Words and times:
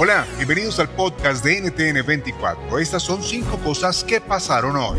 Hola, 0.00 0.26
bienvenidos 0.36 0.78
al 0.80 0.88
podcast 0.88 1.44
de 1.44 1.60
NTN 1.60 2.06
24. 2.06 2.78
Estas 2.78 3.02
son 3.02 3.22
cinco 3.22 3.58
cosas 3.58 4.02
que 4.02 4.18
pasaron 4.18 4.76
hoy. 4.76 4.98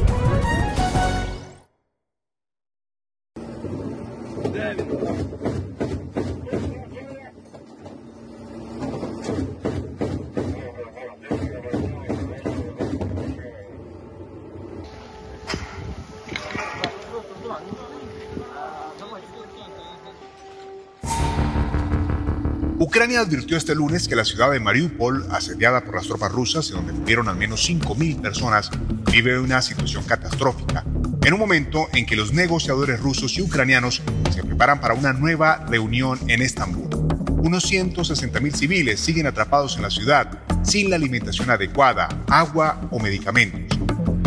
Ucrania 22.82 23.20
advirtió 23.20 23.58
este 23.58 23.76
lunes 23.76 24.08
que 24.08 24.16
la 24.16 24.24
ciudad 24.24 24.52
de 24.52 24.62
Mariupol, 24.62 25.28
asediada 25.32 25.84
por 25.84 25.96
las 25.96 26.08
tropas 26.08 26.32
rusas 26.32 26.70
y 26.70 26.72
donde 26.72 26.94
murieron 26.94 27.28
al 27.28 27.36
menos 27.36 27.70
5.000 27.70 28.22
personas, 28.22 28.72
vive 29.12 29.38
una 29.38 29.62
situación 29.62 30.06
catastrófica, 30.06 30.86
en 31.22 31.34
un 31.34 31.40
momento 31.42 31.90
en 31.92 32.06
que 32.06 32.16
los 32.16 32.32
negociadores 32.32 33.02
rusos 33.02 33.38
y 33.38 33.42
ucranianos 33.42 34.02
se 34.34 34.44
preparan 34.46 34.80
para 34.80 34.94
una 34.94 35.12
nueva 35.12 35.66
reunión 35.68 36.20
en 36.30 36.42
Estambul. 36.42 36.88
Unos 37.32 37.70
160.000 37.70 38.54
civiles 38.54 39.02
siguen 39.02 39.28
atrapados 39.28 39.76
en 39.76 39.82
la 39.82 39.90
ciudad 39.90 40.40
sin 40.64 40.90
la 40.90 40.96
alimentación 40.96 41.50
adecuada, 41.50 42.08
agua 42.30 42.88
o 42.92 43.00
medicamentos. 43.00 43.78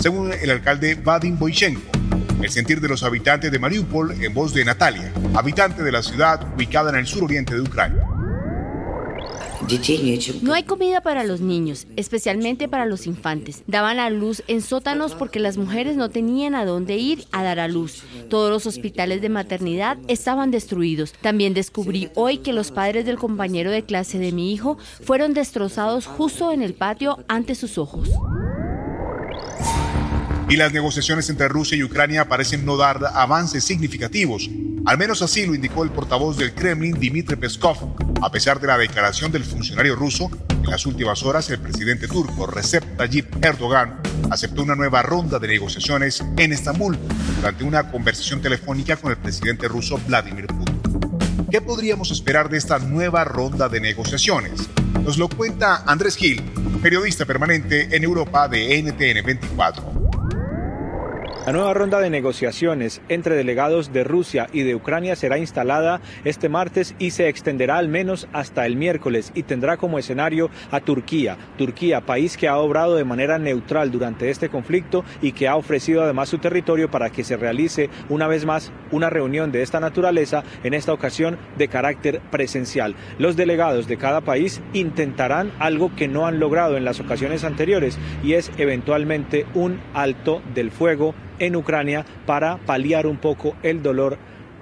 Según 0.03 0.31
el 0.31 0.51
alcalde 0.51 0.95
Vadim 0.97 1.39
Boychenko, 1.39 1.91
el 2.43 2.51
sentir 2.51 2.83
de 2.83 2.89
los 2.89 3.03
habitantes 3.03 3.51
de 3.51 3.59
Mariupol 3.59 4.23
en 4.23 4.35
voz 4.35 4.53
de 4.53 4.63
Natalia, 4.63 5.11
habitante 5.35 5.83
de 5.83 5.93
la 5.93 6.03
ciudad 6.03 6.53
ubicada 6.55 6.91
en 6.91 6.97
el 6.97 7.07
suroriente 7.07 7.55
de 7.55 7.63
Ucrania. 7.63 8.12
No 10.43 10.55
hay 10.55 10.65
comida 10.65 11.01
para 11.01 11.25
los 11.25 11.41
niños, 11.41 11.87
especialmente 11.97 12.69
para 12.69 12.87
los 12.87 13.07
infantes. 13.07 13.63
Daban 13.67 13.99
a 13.99 14.11
luz 14.11 14.43
en 14.49 14.61
sótanos 14.61 15.15
porque 15.15 15.41
las 15.41 15.57
mujeres 15.57 15.97
no 15.97 16.11
tenían 16.11 16.55
a 16.55 16.65
dónde 16.65 16.97
ir 16.97 17.25
a 17.33 17.43
dar 17.43 17.61
a 17.61 17.69
luz. 17.69 18.03
Todos 18.29 18.51
los 18.51 18.67
hospitales 18.67 19.23
de 19.23 19.29
maternidad 19.29 19.99
estaban 20.09 20.51
destruidos. 20.51 21.13
También 21.21 21.55
descubrí 21.55 22.11
hoy 22.15 22.39
que 22.39 22.53
los 22.53 22.71
padres 22.71 23.07
del 23.07 23.19
compañero 23.19 23.71
de 23.71 23.85
clase 23.85 24.19
de 24.19 24.33
mi 24.33 24.53
hijo 24.53 24.79
fueron 25.03 25.35
destrozados 25.35 26.07
justo 26.07 26.53
en 26.53 26.63
el 26.63 26.75
patio 26.75 27.25
ante 27.29 27.55
sus 27.55 27.79
ojos. 27.79 28.11
Y 30.49 30.57
las 30.57 30.73
negociaciones 30.73 31.31
entre 31.31 31.49
Rusia 31.49 31.79
y 31.79 31.83
Ucrania 31.83 32.29
parecen 32.29 32.67
no 32.67 32.77
dar 32.77 33.01
avances 33.15 33.65
significativos. 33.65 34.51
Al 34.85 34.99
menos 34.99 35.23
así 35.23 35.47
lo 35.47 35.55
indicó 35.55 35.85
el 35.85 35.91
portavoz 35.91 36.37
del 36.37 36.55
Kremlin, 36.55 36.95
Dmitry 36.95 37.37
Peskov, 37.37 37.95
a 38.21 38.31
pesar 38.33 38.61
de 38.61 38.67
la 38.67 38.77
declaración 38.77 39.31
del 39.31 39.45
funcionario 39.45 39.95
ruso. 39.95 40.29
En 40.51 40.71
las 40.71 40.87
últimas 40.87 41.23
horas, 41.23 41.49
el 41.51 41.61
presidente 41.61 42.09
turco 42.09 42.47
Recep 42.47 42.97
Tayyip 42.97 43.45
Erdogan 43.45 44.01
aceptó 44.31 44.63
una 44.63 44.75
nueva 44.75 45.03
ronda 45.03 45.39
de 45.39 45.47
negociaciones 45.47 46.25
en 46.37 46.53
Estambul 46.53 46.99
durante 47.37 47.63
una 47.63 47.93
conversación 47.93 48.43
telefónica 48.43 48.97
con 48.97 49.13
el 49.13 49.19
presidente 49.19 49.69
ruso 49.69 50.01
Vladimir 50.07 50.49
Putin. 50.49 50.81
¿Qué 51.49 51.61
podríamos 51.61 52.11
esperar 52.11 52.49
de 52.49 52.59
esta 52.59 52.81
nueva 52.81 53.23
ronda 53.23 53.69
de 53.69 53.81
negociaciones? 53.81 54.69
Nos 55.05 55.17
lo 55.17 55.29
cuenta 55.29 55.85
Andrés 55.87 56.17
Gil, 56.17 56.43
periodista 56.83 57.25
permanente 57.25 57.95
en 57.95 58.03
Europa 58.03 58.49
de 58.49 58.83
NTN 58.83 59.25
24. 59.25 60.12
La 61.45 61.51
nueva 61.51 61.75
ronda 61.75 61.99
de 61.99 62.09
negociaciones 62.09 63.03
entre 63.09 63.35
delegados 63.35 63.93
de 63.93 64.05
Rusia 64.05 64.47
y 64.53 64.63
de 64.63 64.77
Ucrania 64.77 65.17
será 65.17 65.39
instalada 65.39 66.01
este 66.25 66.49
martes 66.49 66.95
y 67.01 67.11
se 67.11 67.29
extenderá 67.29 67.79
al 67.79 67.89
menos 67.89 68.29
hasta 68.33 68.65
el 68.65 68.77
miércoles 68.77 69.33
y 69.35 69.43
tendrá 69.43 69.77
como 69.77 69.99
escenario 69.99 70.51
a 70.71 70.79
Turquía. 70.79 71.37
Turquía, 71.59 72.03
país 72.03 72.37
que 72.37 72.47
ha 72.47 72.59
obrado 72.59 72.95
de 72.95 73.03
manera 73.03 73.41
neutral 73.41 73.91
durante 73.91 74.31
este 74.31 74.51
conflicto 74.51 75.05
y 75.21 75.33
que 75.33 75.49
ha 75.49 75.57
ofrecido 75.57 76.05
además 76.05 76.29
su 76.29 76.39
territorio 76.39 76.93
para 76.93 77.11
que 77.11 77.25
se 77.25 77.37
realice 77.37 77.91
una 78.09 78.29
vez 78.29 78.45
más 78.45 78.71
una 78.93 79.11
reunión 79.11 79.51
de 79.51 79.63
esta 79.63 79.81
naturaleza, 79.81 80.45
en 80.63 80.75
esta 80.75 80.93
ocasión 80.93 81.39
de 81.59 81.67
carácter 81.67 82.21
presencial. 82.31 82.95
Los 83.19 83.35
delegados 83.35 83.89
de 83.89 83.97
cada 83.97 84.21
país 84.21 84.61
intentarán 84.75 85.51
algo 85.59 85.91
que 85.97 86.07
no 86.07 86.25
han 86.25 86.39
logrado 86.39 86.77
en 86.77 86.85
las 86.85 87.01
ocasiones 87.01 87.43
anteriores 87.43 87.99
y 88.23 88.35
es 88.35 88.53
eventualmente 88.59 89.45
un 89.55 89.81
alto 89.93 90.41
del 90.55 90.71
fuego 90.71 91.17
en 91.43 91.57
Ucrania 91.57 92.07
para 92.25 92.57
paliar 92.59 93.07
un 93.07 93.19
poco 93.19 93.57
el 93.65 93.83
dolor 93.83 94.17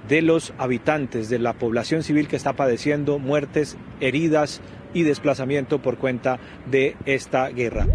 de 0.09 0.23
los 0.23 0.55
habitantes, 0.59 1.29
de 1.29 1.39
la 1.39 1.53
población 1.53 2.03
civil 2.03 2.27
que 2.27 2.37
está 2.37 2.55
padeciendo 2.55 3.19
muertes, 3.19 3.77
heridas 4.01 4.63
y 4.95 5.03
desplazamiento 5.03 5.83
por 5.83 5.99
cuenta 5.99 6.41
de 6.71 6.97
esta 7.05 7.49
guerra. 7.49 7.87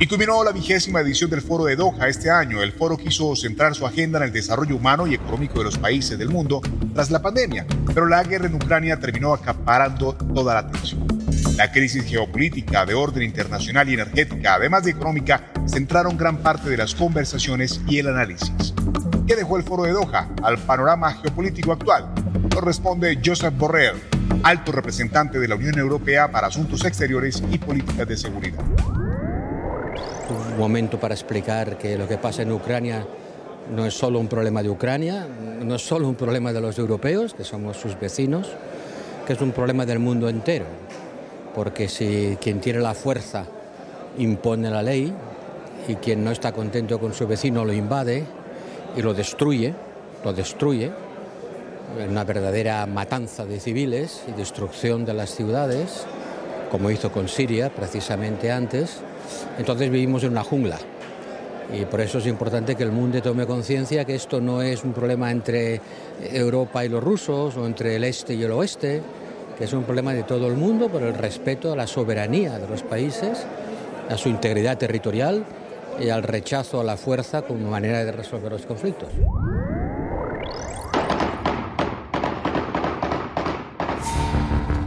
Y 0.00 0.08
culminó 0.08 0.42
la 0.42 0.50
vigésima 0.50 1.00
edición 1.00 1.30
del 1.30 1.40
Foro 1.40 1.64
de 1.64 1.76
Doha 1.76 2.08
este 2.08 2.28
año. 2.30 2.62
El 2.62 2.72
foro 2.72 2.96
quiso 2.96 3.34
centrar 3.36 3.74
su 3.74 3.86
agenda 3.86 4.18
en 4.18 4.24
el 4.24 4.32
desarrollo 4.32 4.76
humano 4.76 5.06
y 5.06 5.14
económico 5.14 5.60
de 5.60 5.64
los 5.64 5.78
países 5.78 6.18
del 6.18 6.28
mundo 6.28 6.60
tras 6.92 7.12
la 7.12 7.22
pandemia, 7.22 7.64
pero 7.94 8.06
la 8.06 8.22
guerra 8.24 8.46
en 8.46 8.56
Ucrania 8.56 8.98
terminó 8.98 9.32
acaparando 9.32 10.14
toda 10.14 10.54
la 10.54 10.60
atención. 10.60 11.06
La 11.56 11.70
crisis 11.70 12.04
geopolítica 12.04 12.84
de 12.84 12.94
orden 12.94 13.22
internacional 13.22 13.88
y 13.88 13.94
energética, 13.94 14.56
además 14.56 14.84
de 14.84 14.90
económica, 14.90 15.53
centraron 15.66 16.16
gran 16.16 16.38
parte 16.38 16.68
de 16.70 16.76
las 16.76 16.94
conversaciones 16.94 17.80
y 17.88 17.98
el 17.98 18.08
análisis. 18.08 18.74
¿Qué 19.26 19.36
dejó 19.36 19.56
el 19.56 19.62
foro 19.62 19.84
de 19.84 19.92
Doha 19.92 20.28
al 20.42 20.58
panorama 20.58 21.12
geopolítico 21.14 21.72
actual? 21.72 22.12
Nos 22.52 22.62
responde 22.62 23.18
Joseph 23.24 23.54
Borrell, 23.56 23.94
alto 24.42 24.72
representante 24.72 25.38
de 25.38 25.48
la 25.48 25.56
Unión 25.56 25.78
Europea 25.78 26.30
para 26.30 26.48
Asuntos 26.48 26.84
Exteriores 26.84 27.42
y 27.50 27.58
Políticas 27.58 28.06
de 28.06 28.16
Seguridad. 28.16 28.62
Un 30.30 30.58
momento 30.58 31.00
para 31.00 31.14
explicar 31.14 31.78
que 31.78 31.96
lo 31.96 32.06
que 32.06 32.18
pasa 32.18 32.42
en 32.42 32.52
Ucrania 32.52 33.06
no 33.74 33.86
es 33.86 33.94
solo 33.94 34.18
un 34.18 34.28
problema 34.28 34.62
de 34.62 34.70
Ucrania, 34.70 35.26
no 35.62 35.74
es 35.74 35.82
solo 35.82 36.08
un 36.08 36.14
problema 36.14 36.52
de 36.52 36.60
los 36.60 36.78
europeos, 36.78 37.34
que 37.34 37.44
somos 37.44 37.78
sus 37.78 37.98
vecinos, 37.98 38.48
que 39.26 39.32
es 39.32 39.40
un 39.40 39.52
problema 39.52 39.86
del 39.86 39.98
mundo 39.98 40.28
entero 40.28 40.66
porque 41.54 41.88
si 41.88 42.36
quien 42.40 42.60
tiene 42.60 42.80
la 42.80 42.94
fuerza 42.94 43.46
impone 44.18 44.70
la 44.70 44.82
ley 44.82 45.12
y 45.88 45.96
quien 45.96 46.24
no 46.24 46.30
está 46.30 46.52
contento 46.52 46.98
con 46.98 47.12
su 47.12 47.26
vecino 47.26 47.64
lo 47.64 47.72
invade 47.72 48.24
y 48.96 49.02
lo 49.02 49.14
destruye, 49.14 49.74
lo 50.24 50.32
destruye, 50.32 50.90
una 52.08 52.24
verdadera 52.24 52.86
matanza 52.86 53.44
de 53.44 53.60
civiles 53.60 54.24
y 54.28 54.32
destrucción 54.32 55.04
de 55.04 55.14
las 55.14 55.34
ciudades, 55.34 56.06
como 56.70 56.90
hizo 56.90 57.12
con 57.12 57.28
Siria 57.28 57.70
precisamente 57.70 58.50
antes, 58.50 59.00
entonces 59.58 59.90
vivimos 59.90 60.24
en 60.24 60.30
una 60.30 60.42
jungla. 60.42 60.78
Y 61.72 61.84
por 61.86 62.00
eso 62.00 62.18
es 62.18 62.26
importante 62.26 62.74
que 62.74 62.82
el 62.82 62.92
mundo 62.92 63.22
tome 63.22 63.46
conciencia 63.46 64.04
que 64.04 64.14
esto 64.14 64.40
no 64.40 64.60
es 64.60 64.84
un 64.84 64.92
problema 64.92 65.30
entre 65.30 65.80
Europa 66.32 66.84
y 66.84 66.88
los 66.88 67.02
rusos 67.02 67.56
o 67.56 67.66
entre 67.66 67.96
el 67.96 68.04
este 68.04 68.34
y 68.34 68.42
el 68.42 68.52
oeste, 68.52 69.00
que 69.56 69.64
es 69.64 69.72
un 69.72 69.84
problema 69.84 70.12
de 70.12 70.24
todo 70.24 70.46
el 70.48 70.54
mundo 70.54 70.88
por 70.88 71.02
el 71.02 71.14
respeto 71.14 71.72
a 71.72 71.76
la 71.76 71.86
soberanía 71.86 72.58
de 72.58 72.68
los 72.68 72.82
países, 72.82 73.46
a 74.10 74.16
su 74.18 74.28
integridad 74.28 74.76
territorial 74.76 75.44
y 76.00 76.08
al 76.08 76.22
rechazo 76.22 76.80
a 76.80 76.84
la 76.84 76.96
fuerza 76.96 77.42
como 77.42 77.70
manera 77.70 78.04
de 78.04 78.12
resolver 78.12 78.52
los 78.52 78.66
conflictos. 78.66 79.08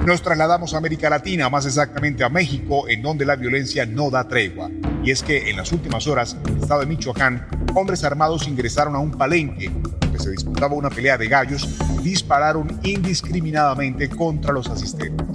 Nos 0.07 0.21
trasladamos 0.21 0.73
a 0.73 0.77
América 0.77 1.09
Latina, 1.09 1.49
más 1.49 1.65
exactamente 1.65 2.23
a 2.23 2.29
México, 2.29 2.87
en 2.87 3.01
donde 3.01 3.25
la 3.25 3.35
violencia 3.35 3.85
no 3.85 4.09
da 4.09 4.25
tregua. 4.25 4.69
Y 5.03 5.11
es 5.11 5.21
que 5.21 5.49
en 5.49 5.57
las 5.57 5.73
últimas 5.73 6.07
horas, 6.07 6.37
en 6.45 6.55
el 6.55 6.61
estado 6.61 6.79
de 6.79 6.85
Michoacán, 6.85 7.45
hombres 7.75 8.05
armados 8.05 8.47
ingresaron 8.47 8.95
a 8.95 8.99
un 8.99 9.11
palenque 9.11 9.69
donde 9.99 10.19
se 10.19 10.31
disputaba 10.31 10.75
una 10.75 10.89
pelea 10.89 11.17
de 11.17 11.27
gallos 11.27 11.67
y 11.99 12.03
dispararon 12.03 12.79
indiscriminadamente 12.83 14.07
contra 14.07 14.53
los 14.53 14.69
asistentes. 14.69 15.27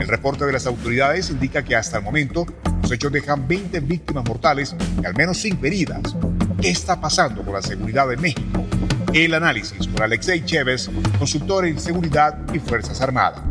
El 0.00 0.06
reporte 0.06 0.44
de 0.44 0.52
las 0.52 0.66
autoridades 0.66 1.30
indica 1.30 1.64
que 1.64 1.74
hasta 1.74 1.98
el 1.98 2.04
momento 2.04 2.46
los 2.84 2.92
hechos 2.92 3.10
dejan 3.10 3.48
20 3.48 3.80
víctimas 3.80 4.26
mortales 4.28 4.76
y 5.02 5.06
al 5.06 5.14
menos 5.14 5.38
5 5.38 5.64
heridas. 5.64 6.14
¿Qué 6.60 6.68
está 6.68 7.00
pasando 7.00 7.42
con 7.42 7.54
la 7.54 7.62
seguridad 7.62 8.06
de 8.06 8.18
México? 8.18 8.62
El 9.14 9.32
análisis 9.32 9.86
por 9.86 10.02
Alexei 10.02 10.44
Chévez, 10.44 10.90
consultor 11.18 11.64
en 11.64 11.80
seguridad 11.80 12.36
y 12.52 12.58
Fuerzas 12.58 13.00
Armadas 13.00 13.42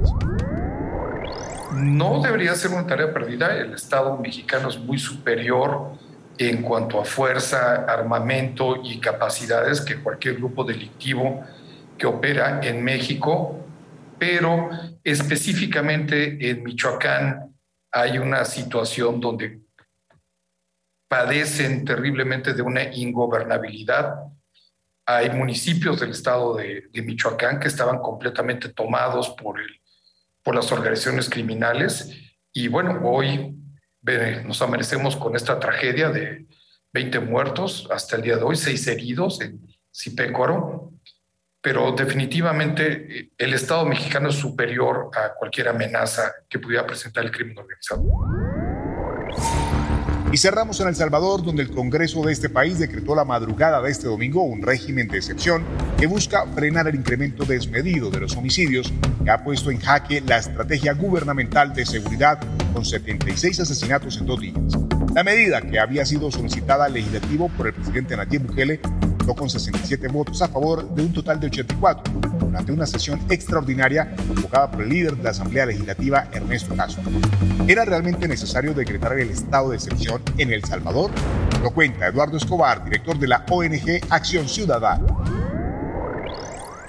no 1.72 2.22
debería 2.22 2.54
ser 2.54 2.70
una 2.70 2.86
tarea 2.86 3.12
perdida. 3.12 3.58
El 3.58 3.74
Estado 3.74 4.20
mexicano 4.20 4.70
es 4.70 4.78
muy 4.78 5.00
superior 5.00 5.94
en 6.38 6.62
cuanto 6.62 7.02
a 7.02 7.04
fuerza, 7.06 7.86
armamento 7.88 8.82
y 8.84 9.00
capacidades 9.00 9.82
que 9.82 9.96
cualquier 9.96 10.36
grupo 10.36 10.64
delictivo 10.64 11.44
que 11.98 12.06
opera 12.06 12.60
en 12.62 12.84
México, 12.84 13.66
pero 14.20 14.70
específicamente 15.04 16.52
en 16.52 16.64
Michoacán 16.64 17.53
hay 17.94 18.18
una 18.18 18.44
situación 18.44 19.20
donde 19.22 19.62
padecen 21.08 21.86
terriblemente 21.86 22.54
de 22.54 22.64
una 22.64 22.92
ingobernabilidad. 22.92 24.16
Hay 25.06 25.30
municipios 25.30 26.00
del 26.00 26.10
estado 26.10 26.56
de, 26.56 26.90
Michoacán 26.92 27.60
que 27.60 27.68
estaban 27.68 28.00
completamente 28.00 28.70
tomados 28.70 29.30
por 29.30 29.60
el 29.60 29.68
por 30.42 30.56
las 30.56 30.72
organizaciones 30.74 31.30
criminales. 31.30 32.12
Y 32.52 32.68
bueno, 32.68 33.00
hoy 33.04 33.56
nos 34.44 34.62
amanecemos 34.62 35.16
con 35.16 35.38
esta 35.38 35.58
tragedia 35.58 36.10
de 36.10 36.46
20 36.92 37.20
muertos 37.22 37.88
hasta 37.90 38.18
el 38.18 38.24
día 38.24 38.36
de 38.36 38.44
hoy, 38.44 38.58
6 38.58 38.88
heridos 38.88 39.40
en 39.40 39.62
Zipécuaro. 39.96 40.92
Pero 41.64 41.94
definitivamente 41.94 43.20
eh, 43.20 43.30
el 43.38 43.54
Estado 43.54 43.86
mexicano 43.86 44.30
es 44.30 44.36
superior 44.36 45.10
a 45.16 45.34
cualquier 45.34 45.70
amenaza 45.70 46.34
que 46.50 46.60
pudiera 46.60 46.86
presentar 46.86 47.24
el 47.24 47.32
crimen 47.32 47.58
organizado. 47.58 48.04
Y 50.34 50.38
cerramos 50.38 50.80
en 50.82 50.88
El 50.88 50.96
Salvador, 50.96 51.44
donde 51.44 51.62
el 51.62 51.72
Congreso 51.72 52.24
de 52.24 52.34
este 52.34 52.50
país 52.50 52.80
decretó 52.80 53.16
la 53.16 53.24
madrugada 53.24 53.82
de 53.82 53.92
este 53.92 54.08
domingo 54.08 54.42
un 54.42 54.62
régimen 54.62 55.08
de 55.08 55.18
excepción 55.20 55.64
que 55.98 56.08
busca 56.08 56.46
frenar 56.48 56.88
el 56.88 56.96
incremento 56.96 57.46
desmedido 57.46 58.10
de 58.10 58.20
los 58.20 58.36
homicidios 58.36 58.92
que 59.24 59.30
ha 59.30 59.44
puesto 59.44 59.72
en 59.72 59.80
jaque 59.80 60.22
la 60.26 60.40
estrategia 60.40 60.94
gubernamental 60.94 61.74
de 61.74 61.86
seguridad 61.86 62.40
con 62.74 62.84
76 62.84 63.60
asesinatos 63.60 64.18
en 64.18 64.26
dos 64.26 64.42
días. 64.42 64.58
La 65.14 65.24
medida 65.24 65.62
que 65.62 65.80
había 65.80 66.04
sido 66.04 66.32
solicitada 66.32 66.86
al 66.86 66.94
legislativo 66.94 67.48
por 67.50 67.68
el 67.68 67.74
presidente 67.74 68.18
Nayib 68.18 68.48
Bukele 68.48 68.82
con 69.32 69.50
67 69.50 70.10
votos 70.10 70.42
a 70.42 70.50
favor 70.50 70.84
de 70.90 71.02
un 71.02 71.14
total 71.14 71.40
de 71.40 71.48
84 71.48 72.14
durante 72.40 72.72
una 72.74 72.86
sesión 72.86 73.22
extraordinaria 73.30 74.14
convocada 74.28 74.70
por 74.70 74.84
el 74.84 74.90
líder 74.90 75.16
de 75.16 75.24
la 75.24 75.30
Asamblea 75.30 75.66
Legislativa, 75.66 76.28
Ernesto 76.34 76.76
Castro. 76.76 77.04
¿Era 77.66 77.86
realmente 77.86 78.28
necesario 78.28 78.74
decretar 78.74 79.18
el 79.18 79.30
estado 79.30 79.70
de 79.70 79.78
excepción 79.78 80.22
en 80.38 80.52
El 80.52 80.66
Salvador? 80.66 81.10
Lo 81.62 81.72
cuenta 81.72 82.08
Eduardo 82.08 82.36
Escobar, 82.36 82.84
director 82.84 83.18
de 83.18 83.28
la 83.28 83.46
ONG 83.50 84.02
Acción 84.10 84.50
Ciudadana. 84.50 85.06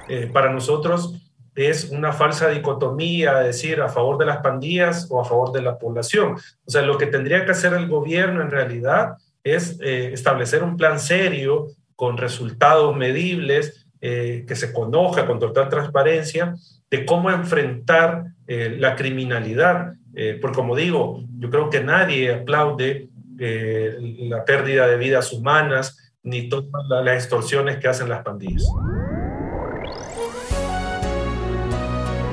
Eh, 0.08 0.28
para 0.32 0.52
nosotros 0.52 1.14
es 1.54 1.90
una 1.90 2.12
falsa 2.12 2.48
dicotomía, 2.48 3.34
decir 3.36 3.80
a 3.80 3.88
favor 3.88 4.18
de 4.18 4.26
las 4.26 4.38
pandillas 4.38 5.06
o 5.08 5.20
a 5.20 5.24
favor 5.24 5.52
de 5.52 5.62
la 5.62 5.78
población. 5.78 6.34
O 6.64 6.70
sea, 6.70 6.82
lo 6.82 6.98
que 6.98 7.06
tendría 7.06 7.44
que 7.44 7.52
hacer 7.52 7.74
el 7.74 7.88
gobierno 7.88 8.42
en 8.42 8.50
realidad 8.50 9.14
es 9.44 9.78
eh, 9.80 10.12
establecer 10.12 10.64
un 10.64 10.76
plan 10.76 10.98
serio 10.98 11.68
con 11.96 12.16
resultados 12.16 12.96
medibles, 12.96 13.86
eh, 14.00 14.44
que 14.46 14.56
se 14.56 14.72
conozca 14.72 15.26
con 15.26 15.38
total 15.38 15.68
transparencia, 15.68 16.54
de 16.90 17.06
cómo 17.06 17.30
enfrentar 17.30 18.24
eh, 18.46 18.76
la 18.78 18.96
criminalidad. 18.96 19.94
Eh, 20.14 20.38
porque 20.40 20.56
como 20.56 20.76
digo, 20.76 21.24
yo 21.38 21.50
creo 21.50 21.70
que 21.70 21.82
nadie 21.82 22.34
aplaude 22.34 23.08
la 23.36 24.44
pérdida 24.44 24.86
de 24.86 24.96
vidas 24.96 25.32
humanas 25.32 26.12
ni 26.22 26.48
todas 26.48 26.70
las 26.88 27.16
extorsiones 27.16 27.78
que 27.78 27.88
hacen 27.88 28.08
las 28.08 28.22
pandillas. 28.22 28.64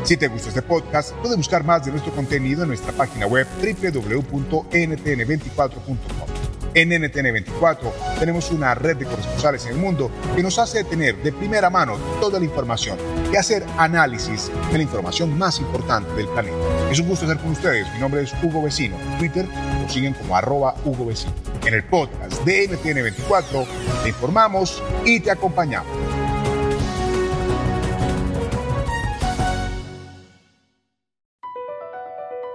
Si 0.04 0.18
te 0.18 0.28
gusta 0.28 0.50
este 0.50 0.62
podcast, 0.62 1.16
puedes 1.18 1.38
buscar 1.38 1.64
más 1.64 1.86
de 1.86 1.92
nuestro 1.92 2.12
contenido 2.14 2.64
en 2.64 2.70
nuestra 2.70 2.92
página 2.92 3.28
web 3.28 3.46
www.ntn24.com. 3.62 6.31
En 6.74 6.90
NTN24 6.90 7.92
tenemos 8.20 8.50
una 8.52 8.74
red 8.74 8.96
de 8.96 9.06
corresponsales 9.06 9.66
en 9.66 9.74
el 9.74 9.78
mundo 9.78 10.10
que 10.36 10.42
nos 10.42 10.58
hace 10.58 10.86
tener 10.86 11.22
de 11.22 11.34
primera 11.34 11.70
mano 11.70 11.98
toda 12.22 12.40
la 12.40 12.46
información 12.46 12.98
y 13.32 13.36
hacer 13.36 13.66
análisis 13.78 14.50
de 14.72 14.78
la 14.78 14.84
información 14.84 15.38
más 15.38 15.60
importante 15.60 16.14
del 16.14 16.28
planeta. 16.30 16.56
Es 16.90 17.00
un 17.00 17.10
gusto 17.10 17.26
estar 17.26 17.42
con 17.42 17.52
ustedes. 17.52 17.92
Mi 17.94 18.00
nombre 18.00 18.22
es 18.22 18.34
Hugo 18.42 18.64
Vecino. 18.64 18.96
En 19.00 19.18
Twitter 19.18 19.46
nos 19.82 19.92
siguen 19.92 20.14
como 20.14 20.36
arroba 20.36 20.76
Hugo 20.86 21.08
Vecino. 21.08 21.34
En 21.66 21.74
el 21.74 21.84
podcast 21.84 22.42
de 22.46 22.70
NTN24 22.70 23.66
te 24.04 24.10
informamos 24.10 24.82
y 25.04 25.20
te 25.20 25.32
acompañamos. 25.32 26.21